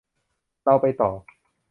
[0.63, 1.11] เราไปต่อ